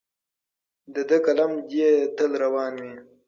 د 0.93 0.95
ده 1.09 1.17
قلم 1.25 1.51
دې 1.71 1.89
تل 2.17 2.31
روان 2.43 2.73
وي. 2.83 2.95